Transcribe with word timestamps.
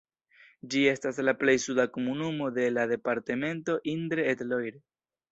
Ĝi 0.73 0.79
estas 0.91 1.17
la 1.27 1.33
plej 1.41 1.53
suda 1.65 1.83
komunumo 1.97 2.47
de 2.55 2.65
la 2.77 2.85
departemento 2.93 3.75
Indre-et-Loire. 3.93 4.81